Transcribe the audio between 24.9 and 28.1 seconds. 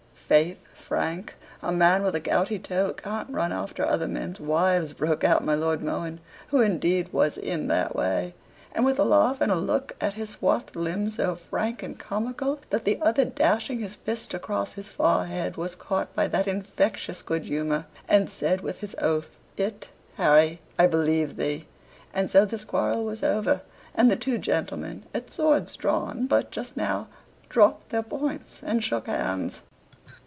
at swords drawn but just now, dropped their